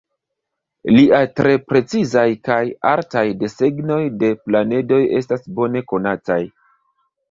Lia 0.95 1.19
tre 1.39 1.51
precizaj 1.73 2.25
kaj 2.49 2.59
artaj 2.95 3.25
desegnoj 3.45 4.03
de 4.25 4.35
planedoj 4.43 5.01
estas 5.23 5.49
bone 5.63 5.89
konataj. 5.97 6.45